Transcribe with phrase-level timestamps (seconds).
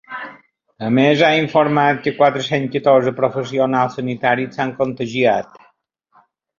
[0.87, 5.67] A més, ha informat que quatre-cents catorze professionals sanitaris s’han contagiat.